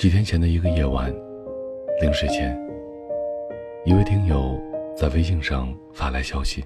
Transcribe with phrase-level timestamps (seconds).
[0.00, 1.14] 几天前的一个夜晚，
[2.00, 2.58] 临睡前，
[3.84, 4.58] 一位听友
[4.96, 6.64] 在微信上发来消息：“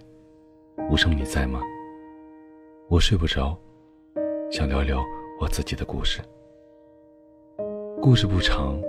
[0.88, 1.60] 无声，你在吗？
[2.88, 3.58] 我睡不着，
[4.52, 5.02] 想聊聊
[5.40, 6.20] 我自己的故事。
[8.00, 8.80] 故事不长，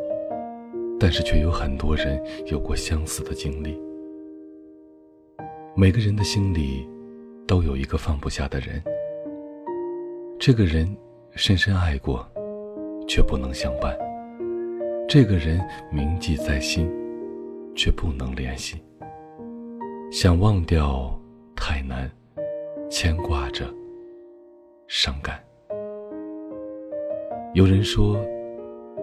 [1.00, 3.82] 但是却有很多人有过相似的经历。
[5.76, 6.88] 每个人的心里
[7.48, 8.80] 都有一个放不下的人，
[10.38, 10.96] 这个人
[11.32, 12.24] 深深爱过，
[13.08, 13.98] 却不能相伴。”
[15.08, 16.92] 这个人铭记在心，
[17.76, 18.82] 却不能联系。
[20.12, 21.18] 想忘掉
[21.56, 22.10] 太难，
[22.90, 23.66] 牵挂着，
[24.88, 25.40] 伤感。
[27.54, 28.18] 有人说，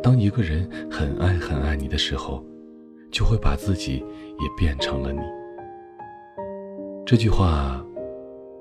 [0.02, 2.44] 当一个人很爱很爱你的时候，
[3.12, 4.04] 就会把自己
[4.40, 5.20] 也变成了你。
[7.06, 7.80] 这句话，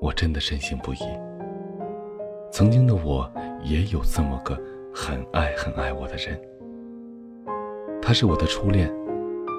[0.00, 0.98] 我真的深信不疑。
[2.52, 3.28] 曾经的我
[3.64, 4.56] 也有这么个
[4.94, 6.40] 很爱很爱我的人。
[8.12, 8.92] 他是我的初恋，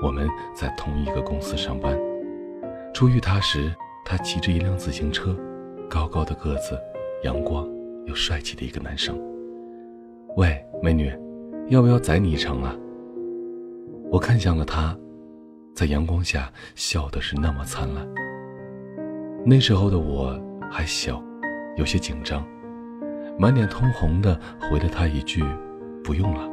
[0.04, 2.00] 我们在同一个公司上班。
[2.94, 3.73] 初遇他时，
[4.06, 5.36] 他骑着一辆自行车，
[5.90, 6.80] 高高的个子，
[7.23, 7.68] 阳光
[8.06, 9.20] 又帅气的一个男生。
[10.38, 11.12] 喂，美女，
[11.70, 12.76] 要不要载你一程啊？
[14.12, 14.95] 我看向了他，
[15.73, 18.08] 在阳光下笑的是那么灿烂。
[19.44, 21.20] 那时候的我还小，
[21.76, 22.45] 有些紧张，
[23.36, 25.44] 满脸通红的回了他一句
[26.06, 26.48] ：“不用了。”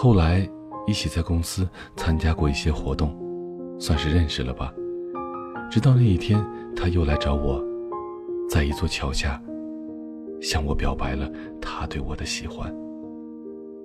[0.00, 0.48] 后来，
[0.86, 3.12] 一起在公司参加过一些活动，
[3.80, 4.72] 算是认识了吧。
[5.68, 6.40] 直到那一天，
[6.76, 7.60] 他又来找我，
[8.48, 9.42] 在一座桥下，
[10.40, 11.28] 向我表白了
[11.60, 12.72] 他对我的喜欢。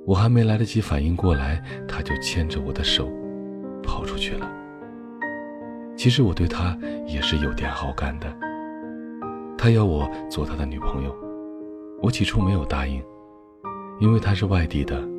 [0.06, 3.10] 我还没来得及反应过来，他就牵着我的手，
[3.82, 4.48] 跑出去了。
[5.98, 8.32] 其实我对他也是有点好感的。
[9.58, 11.16] 他要我做他的女朋友，
[12.04, 13.02] 我起初没有答应，
[14.00, 15.12] 因为他是外地的。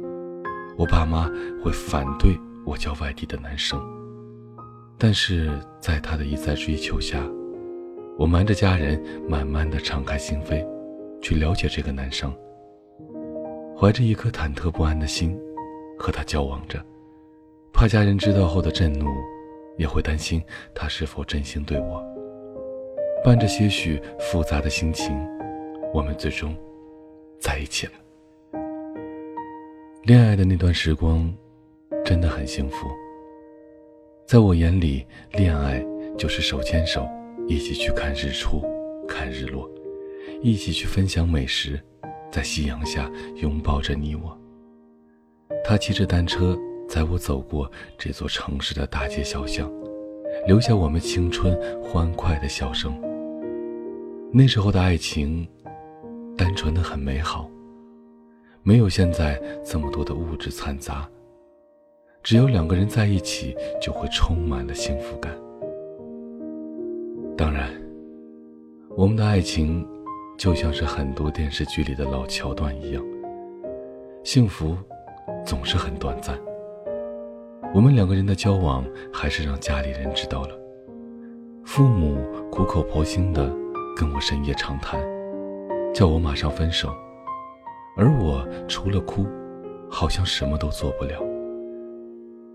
[0.76, 1.30] 我爸妈
[1.62, 3.80] 会反对我交外地的男生，
[4.98, 7.24] 但是在他的一再追求下，
[8.18, 10.66] 我瞒着家人，慢慢的敞开心扉，
[11.20, 12.34] 去了解这个男生。
[13.76, 15.38] 怀着一颗忐忑不安的心，
[15.98, 16.82] 和他交往着，
[17.72, 19.06] 怕家人知道后的震怒，
[19.76, 20.42] 也会担心
[20.74, 22.02] 他是否真心对我。
[23.24, 25.16] 伴着些许复杂的心情，
[25.92, 26.54] 我们最终
[27.40, 27.92] 在一起了。
[30.04, 31.32] 恋爱的那段时光，
[32.04, 32.86] 真的很幸福。
[34.26, 35.82] 在我眼里，恋爱
[36.18, 37.08] 就是手牵手，
[37.48, 38.62] 一起去看日出、
[39.08, 39.66] 看日落，
[40.42, 41.82] 一起去分享美食，
[42.30, 44.38] 在夕阳下拥抱着你我。
[45.64, 46.54] 他骑着单车
[46.86, 49.72] 载我走过这座城市的大街小巷，
[50.46, 52.94] 留下我们青春欢快的笑声。
[54.30, 55.48] 那时候的爱情，
[56.36, 57.50] 单纯的很美好。
[58.66, 61.06] 没有现在这么多的物质掺杂，
[62.22, 65.30] 只有两个人在一起，就会充满了幸福感。
[67.36, 67.70] 当然，
[68.96, 69.86] 我们的爱情
[70.38, 73.04] 就像是很多电视剧里的老桥段一样，
[74.24, 74.74] 幸福
[75.44, 76.34] 总是很短暂。
[77.74, 78.82] 我们两个人的交往
[79.12, 80.58] 还是让家里人知道了，
[81.66, 82.16] 父母
[82.50, 83.46] 苦口婆心的
[83.94, 84.98] 跟我深夜长谈，
[85.92, 86.90] 叫我马上分手。
[87.96, 89.26] 而我除了哭，
[89.88, 91.22] 好像什么都做不了。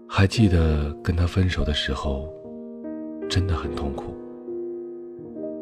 [0.07, 2.27] 还记得跟他分手的时候，
[3.29, 4.13] 真的很痛苦。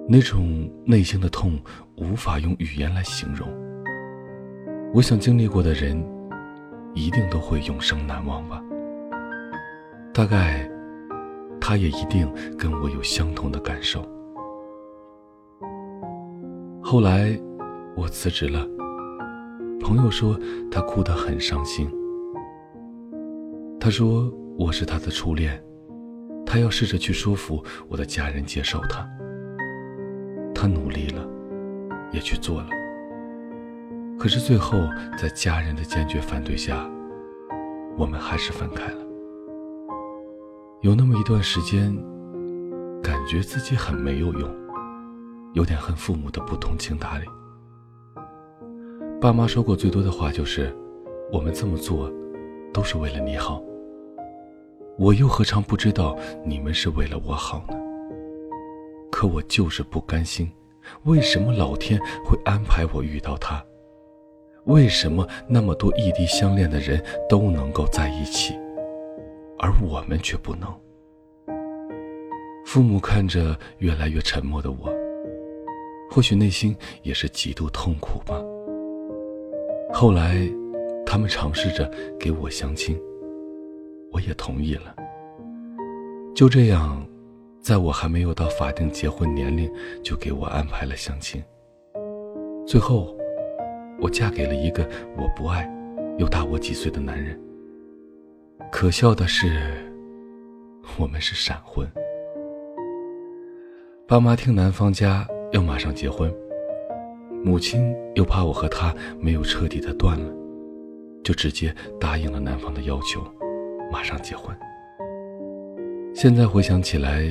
[0.09, 1.59] 那种内心的痛，
[1.97, 3.47] 无法用语言来形容。
[4.93, 6.01] 我想经历过的人，
[6.93, 8.63] 一定都会永生难忘吧。
[10.13, 10.67] 大概，
[11.59, 12.27] 他也一定
[12.57, 14.01] 跟我有相同的感受。
[16.81, 17.37] 后来，
[17.95, 18.66] 我辞职了。
[19.87, 20.37] 朋友说
[20.69, 21.89] 他哭得很伤心。
[23.79, 25.63] 他说我是他的初恋，
[26.45, 29.07] 他要试着去说服我的家人接受他。
[30.53, 31.25] 他努力了，
[32.11, 32.67] 也去做了。
[34.19, 34.78] 可是最后
[35.17, 36.85] 在家人的坚决反对下，
[37.97, 38.99] 我们还是分开了。
[40.81, 41.95] 有那么一段时间，
[43.01, 44.53] 感觉自己很没有用，
[45.53, 47.25] 有点恨父母的不通情达理。
[49.28, 50.74] 爸妈说过最多的话就是
[51.34, 52.09] ：“我们这么做，
[52.74, 53.62] 都是为了你好。”
[54.97, 57.78] 我又何尝不知道你们是为了我好呢？
[59.12, 60.50] 可我就是不甘心，
[61.03, 63.62] 为什么老天会安排我遇到他？
[64.64, 68.58] 为什么那么多异地相恋的人都能够在一起，
[69.59, 70.74] 而我们却不能？
[72.66, 74.90] 父母看着越来越沉默的我，
[76.09, 78.41] 或许内心也是极度痛苦吧。
[79.99, 80.47] 后来，
[81.08, 82.96] 他们尝试着给我相亲，
[84.11, 84.96] 我也同意了。
[86.35, 87.03] 就这样，
[87.59, 89.67] 在我还没有到法定结婚年龄，
[90.03, 91.44] 就给我安排了相亲。
[92.67, 93.17] 最后，
[93.99, 95.67] 我嫁给了一个我不爱，
[96.20, 97.35] 又大我几岁的男人。
[98.72, 99.47] 可笑的是，
[101.00, 101.91] 我们是闪婚。
[104.08, 106.32] 爸妈听男方家要马上结婚，
[107.47, 110.34] 母亲又怕我和他没有彻底的断了，
[111.23, 113.22] 就直接答应了男方的要求，
[113.90, 114.53] 马上结婚。
[116.14, 117.23] 现在回想起来，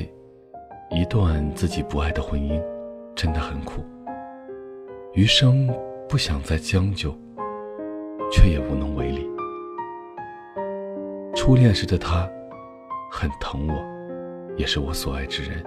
[0.90, 2.58] 一段自己不爱的婚姻，
[3.14, 3.84] 真的很苦。
[5.12, 5.68] 余生
[6.08, 7.14] 不想再将就，
[8.32, 9.28] 却也无能为力。
[11.34, 12.26] 初恋时的他，
[13.12, 15.62] 很疼我，也是我所爱之人。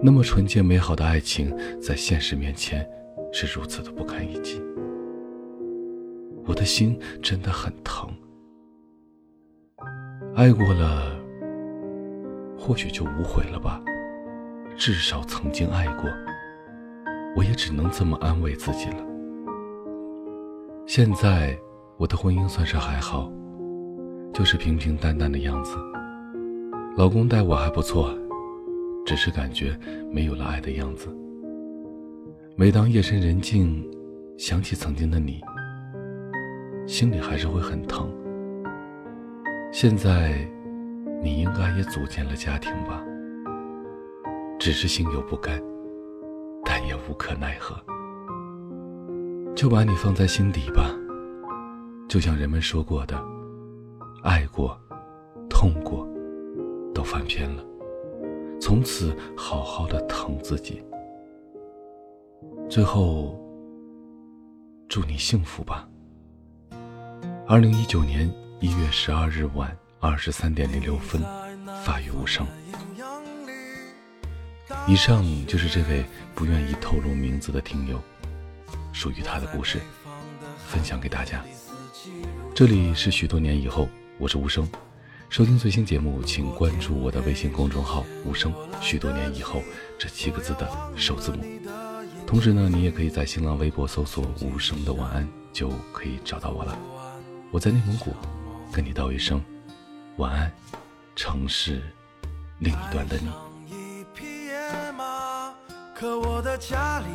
[0.00, 2.88] 那么纯洁美好的爱情，在现实面前，
[3.32, 4.62] 是如此的不堪一击。
[6.46, 8.08] 我的心真的很疼。
[10.34, 11.16] 爱过了，
[12.58, 13.80] 或许就无悔了吧。
[14.76, 16.04] 至少曾经爱过，
[17.36, 19.04] 我也只能这么安慰自己了。
[20.86, 21.58] 现在
[21.98, 23.30] 我的婚姻算是还好。
[24.32, 25.76] 就是平平淡淡的样子。
[26.96, 28.16] 老公待我还不错，
[29.04, 29.76] 只是感觉
[30.10, 31.08] 没有了爱的样子。
[32.60, 33.82] 每当夜深人静，
[34.36, 35.40] 想起曾经的你，
[36.86, 38.12] 心里还是会很疼。
[39.72, 40.46] 现在，
[41.22, 43.02] 你应该也组建了家庭吧？
[44.58, 45.58] 只是心有不甘，
[46.62, 47.74] 但也无可奈何。
[49.56, 50.94] 就把你放在心底吧，
[52.10, 53.18] 就像人们说过的。
[54.22, 54.78] 爱过，
[55.48, 56.06] 痛过，
[56.94, 57.64] 都翻篇了。
[58.60, 60.82] 从此好好的疼自己。
[62.70, 63.36] 最后，
[64.88, 65.88] 祝你幸福吧。
[67.44, 71.20] 二零一九年一月十二日晚二十三点零六分，
[71.82, 72.46] 发于无声。
[74.86, 78.00] 以上就是这位不愿意透露名字的听友，
[78.92, 79.80] 属于他的故事，
[80.68, 81.44] 分享给大家。
[82.54, 83.88] 这里是许多年以后。
[84.16, 84.68] 我是无声，
[85.28, 88.54] 收听最新节目，请关注我的微信公众号“无声”。
[88.80, 89.60] 许多年以后，
[89.98, 91.42] 这七个字的首字母。
[92.30, 96.78] 同时呢，你也可以在新浪微博搜索“无声的晚安”，就可以找到我了。
[97.50, 98.14] 我在内蒙古，
[98.70, 99.42] 跟你道一声
[100.16, 100.52] 晚安，
[101.16, 101.82] 城市
[102.60, 103.26] 另一端的你。
[103.66, 105.52] 一匹野马
[105.92, 107.06] 可我的家里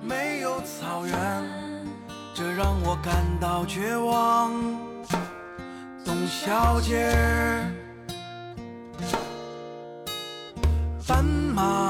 [0.00, 1.18] 没有草原，
[2.32, 4.52] 这让我感到绝望。
[6.04, 7.12] 董小姐，
[11.08, 11.89] 斑马，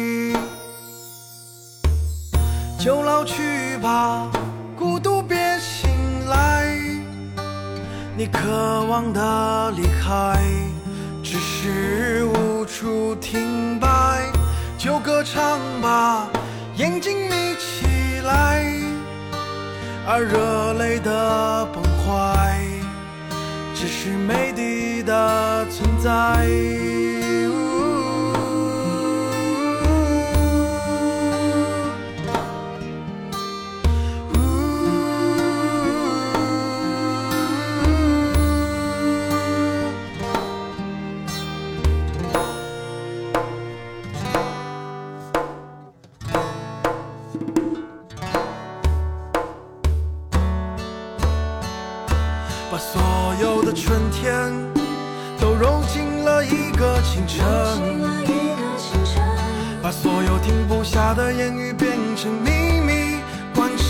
[2.83, 4.27] 就老去吧，
[4.75, 5.91] 孤独别醒
[6.27, 6.65] 来。
[8.17, 10.41] 你渴望的离开，
[11.21, 14.31] 只是无处停摆，
[14.79, 16.27] 就歌唱吧，
[16.77, 18.65] 眼睛眯起来。
[20.07, 22.59] 而热泪的崩坏，
[23.75, 26.90] 只是美丽的存在。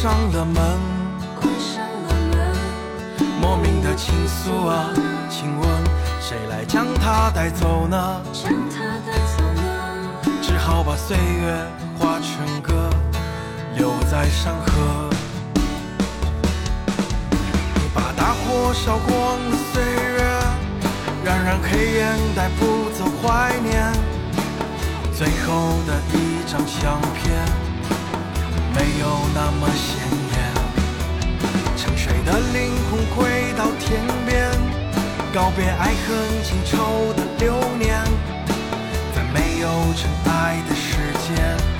[0.01, 0.57] 的言语变成秘密，
[1.39, 2.37] 关上了门。
[3.39, 4.89] 莫名的倾诉啊，
[5.29, 5.69] 请问
[6.19, 8.21] 谁来将它带走呢？
[8.33, 9.61] 将它带走呢
[10.41, 11.53] 只好把岁月
[11.99, 12.89] 化成歌，
[13.77, 15.09] 留在山河。
[17.75, 20.23] 你把大火烧光了岁月，
[21.23, 23.91] 冉冉黑烟带不走怀念。
[25.13, 27.45] 最后的一张相片，
[28.73, 29.99] 没有那么鲜
[30.33, 30.35] 艳。
[31.77, 34.51] 沉睡的灵魂回到天边，
[35.33, 38.03] 告别爱恨情仇的流年，
[39.15, 41.70] 在没有尘埃的世界，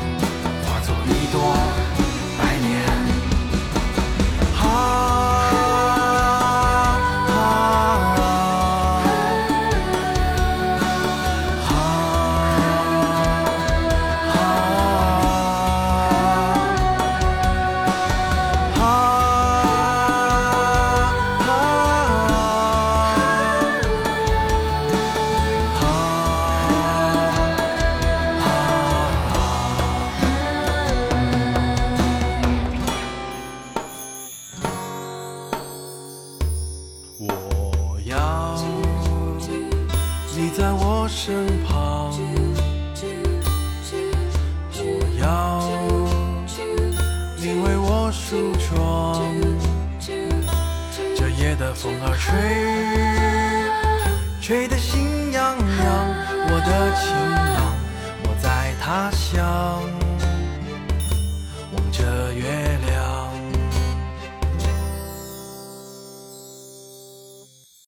[48.11, 49.23] 梳妆。
[51.15, 52.31] 这夜的风儿吹，
[54.41, 55.61] 吹得心痒痒。
[56.47, 57.07] 我的情
[57.55, 57.73] 郎，
[58.23, 60.00] 我在他乡。